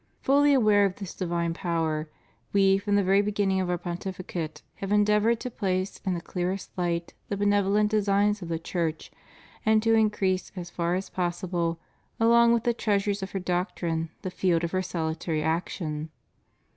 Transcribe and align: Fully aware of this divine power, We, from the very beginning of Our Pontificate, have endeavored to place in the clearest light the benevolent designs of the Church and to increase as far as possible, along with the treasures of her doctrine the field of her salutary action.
Fully 0.23 0.51
aware 0.55 0.83
of 0.85 0.95
this 0.95 1.13
divine 1.13 1.53
power, 1.53 2.09
We, 2.53 2.79
from 2.79 2.95
the 2.95 3.03
very 3.03 3.21
beginning 3.21 3.61
of 3.61 3.69
Our 3.69 3.77
Pontificate, 3.77 4.63
have 4.77 4.91
endeavored 4.91 5.39
to 5.41 5.51
place 5.51 6.01
in 6.03 6.15
the 6.15 6.21
clearest 6.21 6.75
light 6.75 7.13
the 7.29 7.37
benevolent 7.37 7.91
designs 7.91 8.41
of 8.41 8.47
the 8.47 8.57
Church 8.57 9.11
and 9.63 9.83
to 9.83 9.93
increase 9.93 10.51
as 10.55 10.71
far 10.71 10.95
as 10.95 11.11
possible, 11.11 11.77
along 12.19 12.51
with 12.51 12.63
the 12.63 12.73
treasures 12.73 13.21
of 13.21 13.29
her 13.33 13.39
doctrine 13.39 14.09
the 14.23 14.31
field 14.31 14.63
of 14.63 14.71
her 14.71 14.81
salutary 14.81 15.43
action. 15.43 16.09